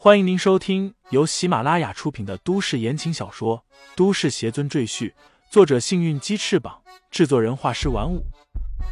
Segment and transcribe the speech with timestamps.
[0.00, 3.64] 欢迎您收听由喜马拉雅出品的都市言情小说
[3.96, 5.10] 《都市邪尊赘婿》，
[5.50, 8.24] 作者：幸运鸡翅膀，制作人：画师玩五。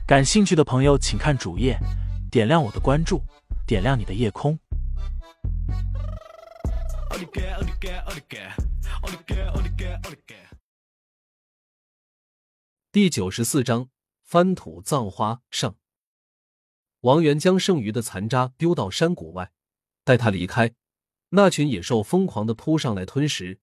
[0.04, 1.78] 感兴趣的朋友，请看主页，
[2.28, 3.22] 点亮我的关注，
[3.68, 4.58] 点亮你的夜空。
[12.90, 13.88] 第九十四章：
[14.24, 15.76] 翻土葬花上。
[17.02, 19.52] 王源将剩余的残渣丢到山谷外，
[20.02, 20.74] 待他离开。
[21.30, 23.58] 那群野兽疯狂的扑上来吞食，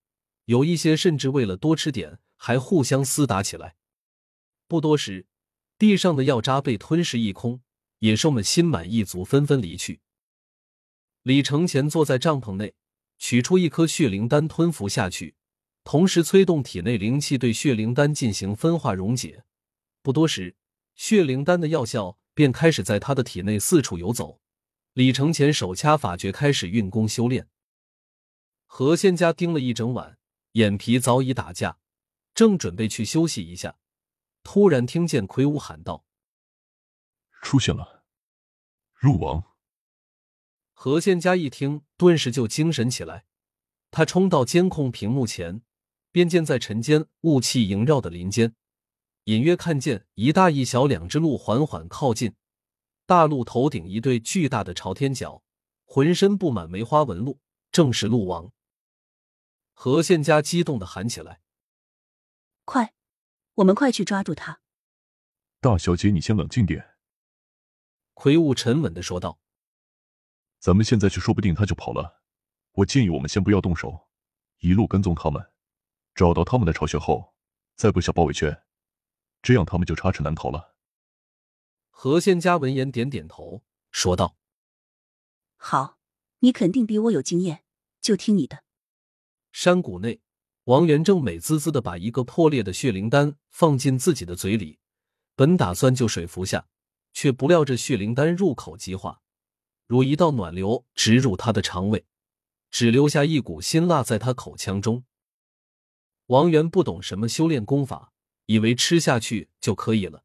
[0.46, 3.76] 有一些甚至为了多吃点，还互相厮打起来。
[4.68, 5.26] 不多时，
[5.78, 7.62] 地上的药渣被吞噬一空，
[8.00, 10.02] 野兽们心满意足，纷纷离去。
[11.23, 12.73] 李承前坐在帐篷内，
[13.18, 15.36] 取出一颗血灵丹吞服下去，
[15.86, 19.45] 同时催动体内灵气对血灵丹进行分化溶解。
[20.02, 20.58] 不多时，
[20.95, 24.42] 血灵丹的药效便开始在他的体内四处游走。
[24.94, 27.48] 李承前手掐法诀，开始运功修炼。
[28.76, 30.18] 何仙家盯了一整晚，
[30.54, 31.78] 眼皮早已打架，
[32.34, 33.78] 正准备去休息一下，
[34.42, 36.06] 突然听见魁梧喊道
[37.44, 38.03] ：“出现了，
[38.95, 39.44] 入王！”
[40.73, 43.25] 何仙家一听，顿时就精神起来，
[43.92, 45.61] 他冲到监控屏幕前，
[46.11, 48.55] 便见在晨间雾气萦绕的林间，
[49.26, 52.33] 隐约看见一大一小两只鹿缓缓靠近。
[53.05, 55.44] 大鹿头顶一对巨大的朝天角，
[55.86, 57.39] 浑身布满梅花纹路，
[57.72, 58.52] 正是鹿王。
[59.84, 61.42] 何县家激动的喊起来
[62.64, 62.94] ：“快，
[63.56, 64.62] 我们快去抓住他！”
[65.59, 66.95] 大小姐，你先冷静点。”
[68.16, 69.42] 魁梧沉稳的说道。
[70.58, 72.22] “咱们现在去，说不定他就跑了。
[72.76, 74.08] 我建议我们先不要动手，
[74.59, 75.52] 一路跟踪他们，
[76.16, 77.36] 找到他们的巢穴后，
[77.76, 78.64] 再布下包围圈，
[79.42, 80.78] 这样他们就插翅难逃了。”
[81.92, 84.38] 何县家闻言点点头，说道
[85.59, 86.00] ：“好，
[86.39, 87.66] 你肯定比我有经验，
[88.00, 88.62] 就听你的。”
[89.54, 90.20] 山谷内，
[90.64, 94.80] 王元正美滋滋的把一个破裂的血灵丹放进自己的嘴里，
[95.36, 96.67] 本打算就水服下，
[97.14, 99.22] 却不料这血灵丹入口即化，
[99.86, 102.04] 如一道暖流直入他的肠胃，
[102.72, 105.05] 只留下一股辛辣在他口腔中。
[106.26, 108.11] 王元不懂什么修炼功法，
[108.48, 110.23] 以为吃下去就可以了，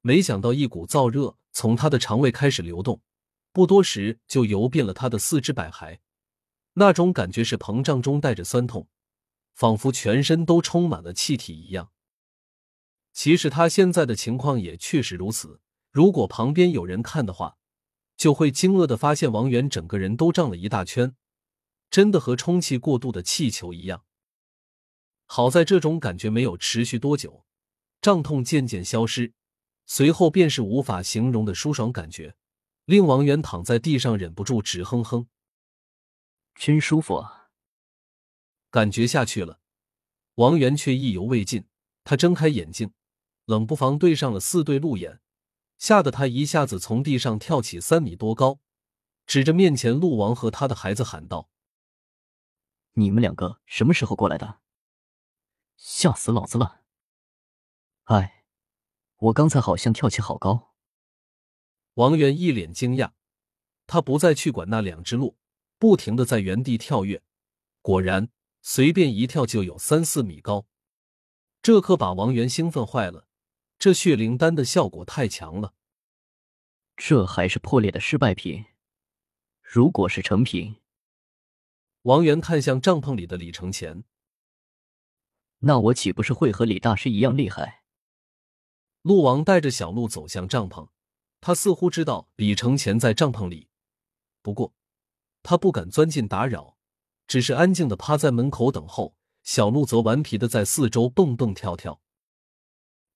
[0.00, 3.02] 没想到一股燥热从他的肠胃开始流动，
[3.52, 5.98] 不多时就游遍了他的四肢百骸。
[6.74, 8.88] 那种感觉是膨胀中带着酸痛，
[9.54, 11.90] 仿佛全身都充满了气体一样。
[13.12, 15.60] 其实他现在的情况也确实如此。
[15.92, 17.56] 如果旁边有人看的话，
[18.16, 21.14] 就会惊愕的发现王源整个人都胀了一大圈，
[21.90, 24.04] 真的和充气过度的气球一样。
[25.26, 27.44] 好在这种感觉没有持续多久，
[28.02, 29.32] 胀痛渐渐消失，
[29.86, 32.34] 随后便是无法形容的舒爽感觉，
[32.84, 35.28] 令王源躺在地上忍不住直哼哼。
[36.54, 37.50] 真舒服啊！
[38.70, 39.60] 感觉下去了，
[40.34, 41.68] 王源却意犹未尽。
[42.04, 42.92] 他睁开眼睛，
[43.44, 45.20] 冷不防对上了四对鹿眼，
[45.78, 48.60] 吓得他一下子从地上跳起三米多高，
[49.26, 51.48] 指着面前鹿王和他的孩子喊道
[52.94, 54.60] ：“你们两个什么时候过来的？
[55.76, 56.82] 吓死老子了！
[58.04, 58.44] 哎，
[59.16, 60.74] 我刚才好像跳起好高。”
[61.94, 63.12] 王源一脸惊讶，
[63.86, 65.38] 他不再去管那两只鹿。
[65.78, 67.22] 不停的在原地跳跃，
[67.82, 68.30] 果然
[68.62, 70.66] 随便一跳就有三四米高，
[71.60, 73.28] 这可把王源兴奋坏了。
[73.78, 75.74] 这血灵丹的效果太强了，
[76.96, 78.64] 这还是破裂的失败品。
[79.60, 80.76] 如果是成品，
[82.02, 84.04] 王源看向帐篷里的李承前，
[85.58, 87.82] 那我岂不是会和李大师一样厉害？
[89.02, 90.88] 鹿王带着小鹿走向帐篷，
[91.40, 93.68] 他似乎知道李承前在帐篷里，
[94.40, 94.72] 不过。
[95.44, 96.78] 他不敢钻进打扰，
[97.28, 99.14] 只是安静的趴在门口等候。
[99.42, 102.00] 小鹿则顽皮的在四周蹦蹦跳跳。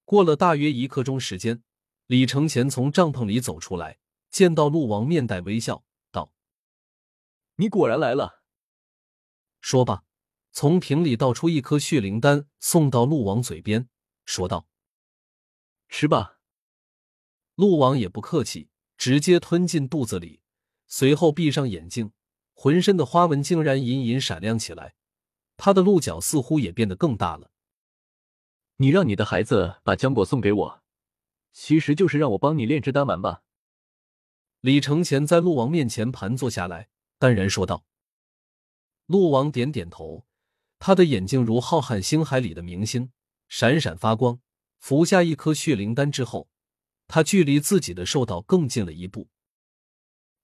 [0.05, 1.62] 过了大约一刻钟时间，
[2.06, 6.34] 李承前从帐篷里走出来，见到鹿王，面带微笑道
[7.56, 8.43] ：“你果然来了。”
[9.62, 10.05] 说罢，
[10.53, 13.88] 从瓶里倒出一颗血灵丹，送到鹿王嘴边，
[14.26, 14.69] 说道
[15.88, 16.41] ：“吃吧。”
[17.56, 18.69] 鹿王也不客气，
[18.99, 20.43] 直接吞进肚子里，
[20.87, 22.12] 随后闭上眼睛。
[22.60, 24.96] 浑身的花纹竟然隐隐闪亮起来，
[25.56, 27.52] 他的鹿角似乎也变得更大了。
[28.78, 30.82] 你让你的孩子把浆果送给我，
[31.52, 33.43] 其实就是让我帮你炼制丹丸吧。
[34.60, 36.88] 李承前在鹿王面前盘坐下来，
[37.20, 37.84] 淡然说道。
[39.06, 40.26] 鹿王点点头，
[40.81, 43.12] 他的眼睛如浩瀚星海里的明星，
[43.46, 44.40] 闪闪发光。
[44.81, 46.49] 服下一颗血灵丹之后，
[47.06, 49.28] 他距离自己的兽道更近了一步。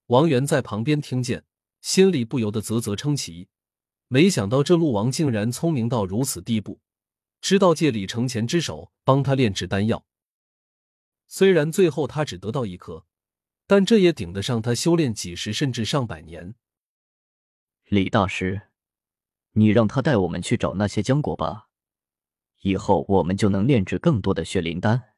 [0.07, 1.45] 王源在旁边听见。
[1.85, 3.51] 心里不由得啧啧称奇。
[4.09, 6.81] 没想到这陆王竟然聪明到如此地步，
[7.43, 10.07] 知道借李承前之手帮他炼制丹药。
[11.27, 13.05] 虽然最后他只得到一颗，
[13.67, 16.55] 但这也顶得上他修炼几十甚至上百年。
[17.89, 18.63] 李大师，
[19.53, 21.69] 你让他带我们去找那些浆果吧，
[22.63, 25.13] 以后我们就能炼制更多的血灵丹。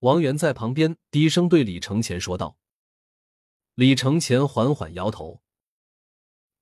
[0.00, 2.58] 王源在旁边低声对李承前说道。
[3.78, 5.40] 李承前缓缓摇头：“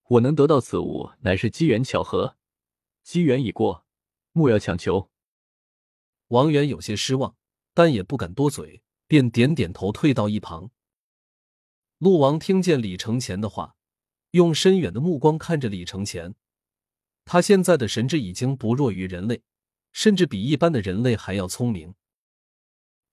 [0.06, 2.36] 我能得到此物，乃是机缘巧合，
[3.02, 3.86] 机缘已过，
[4.32, 5.10] 莫要强求。”
[6.28, 7.34] 王源有些失望，
[7.72, 10.70] 但也不敢多嘴，便点点头，退到一旁。
[11.96, 13.76] 陆王听见李承前的话，
[14.32, 16.34] 用深远的目光看着李承前。
[17.24, 19.42] 他现在的神智已经不弱于人类，
[19.90, 21.94] 甚至比一般的人类还要聪明。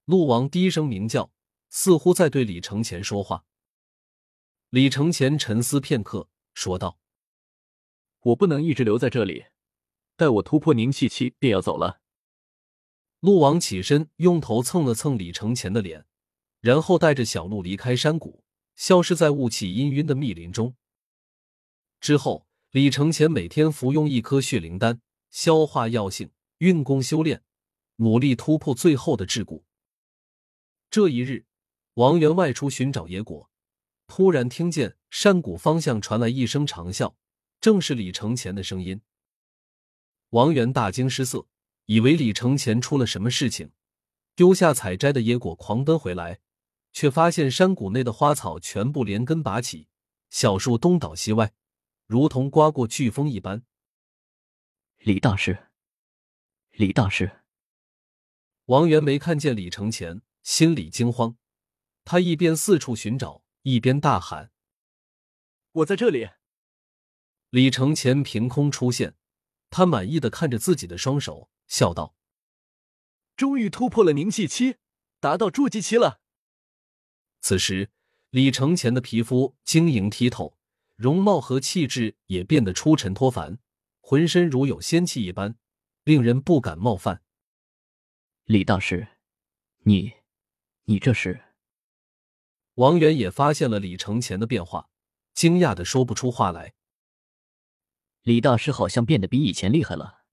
[0.03, 1.31] 陆王低声鸣叫，
[1.69, 3.45] 似乎在对李承前说话。
[4.73, 6.97] 李承前沉思片刻，说道
[8.21, 9.45] ：“我不能一直留在这里，
[10.15, 12.01] 待我突破凝气期，便要走了。”
[13.21, 16.07] 陆王起身，用头蹭了蹭李承前的脸，
[16.59, 18.43] 然后带着小鹿离开山谷，
[18.73, 20.75] 消失在雾气氤氲的密林中。
[21.99, 24.99] 之后，李承前每天服用一颗血灵丹，
[25.29, 27.43] 消化药性，运功修炼，
[27.97, 29.61] 努力突破最后的桎梏。
[30.89, 31.45] 这一日，
[31.93, 33.51] 王源外出寻找野果。
[34.15, 37.15] 突然听见山谷方向传来一声长啸，
[37.59, 39.01] 正是李承前的声音。
[40.29, 41.47] 王源大惊失色，
[41.85, 43.71] 以为李承前出了什么事情，
[44.35, 46.41] 丢下采摘的野果狂奔回来，
[46.91, 49.87] 却发现山谷内的花草全部连根拔起，
[50.29, 51.51] 小树东倒西歪，
[52.05, 53.63] 如同刮过飓风一般。
[54.99, 55.69] 李大师，
[56.69, 57.41] 李大师，
[58.65, 61.35] 王源没看见李承前，心里惊慌，
[62.05, 63.42] 他一边四处寻找。
[63.63, 64.51] 一边大喊
[65.71, 66.29] ：“我在这里！”
[67.49, 69.15] 李承前凭空出现，
[69.69, 72.15] 他满意的看着自己的双手，笑道
[73.35, 74.77] ：“终于突破了凝气期，
[75.19, 76.21] 达到筑基期了。”
[77.39, 77.89] 此时，
[78.29, 80.57] 李承前的皮肤晶莹剔透，
[80.95, 83.59] 容貌和气质也变得出尘脱凡，
[84.01, 85.57] 浑身如有仙气一般，
[86.03, 87.21] 令人不敢冒犯。
[88.45, 89.07] 李大师，
[89.83, 90.13] 你，
[90.83, 91.52] 你这是？
[92.75, 94.89] 王源也发现了李承前的变化，
[95.33, 96.73] 惊讶的说不出话来。
[98.23, 100.23] 李大师好像变得比以前厉害了。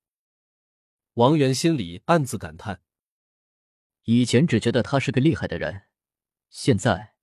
[1.14, 2.82] 王源心里暗自感叹：
[4.04, 5.82] 以前只觉得他是个厉害的人，
[6.48, 7.14] 现在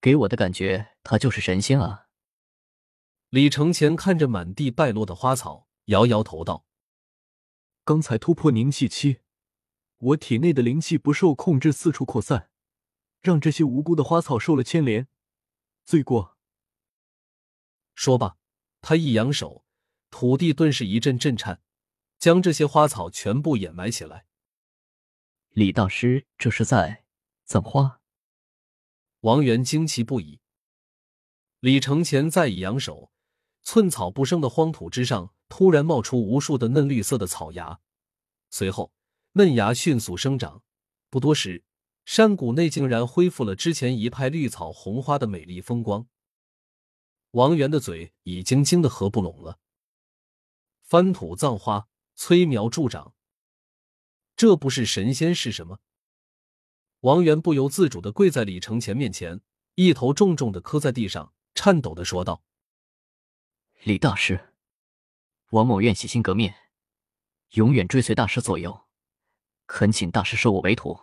[0.00, 2.08] 给我的感觉他就是神仙啊！
[3.30, 6.66] 李承前看着满地败落的花草，摇摇头道
[7.84, 9.20] ：“刚才突破凝气期，
[9.98, 12.49] 我体内的灵气不受控制，四处扩散。”
[13.20, 15.08] 让这些无辜的花草受了牵连，
[15.84, 16.38] 罪过。
[17.94, 18.38] 说罢，
[18.80, 19.64] 他一扬手，
[20.10, 21.60] 土地顿时一阵震颤，
[22.18, 24.26] 将这些花草全部掩埋起来。
[25.50, 27.04] 李大师这是在
[27.44, 28.00] 葬花？
[29.20, 30.40] 王源惊奇不已。
[31.58, 33.12] 李承前再一扬手，
[33.62, 37.80] 寸草不生的荒土之上突然冒出无数的嫩绿色的草芽，
[38.48, 38.94] 随后
[39.32, 40.62] 嫩芽迅速生长，
[41.10, 41.62] 不多时。
[42.10, 46.08] 山谷内竟然恢复了之前一派绿草红花的美丽风光。
[47.30, 49.60] 王源的嘴已经惊得合不拢了。
[50.82, 53.14] 翻土葬花，催苗助长，
[54.34, 55.78] 这不是神仙是什么？
[57.02, 59.40] 王源不由自主的跪在李承前面前，
[59.76, 62.42] 一头重重的磕在地上，颤抖的说道
[63.84, 64.52] ：“李大师，
[65.50, 66.56] 王某愿洗心革面，
[67.50, 68.88] 永远追随大师左右，
[69.66, 71.02] 恳请大师收我为徒。”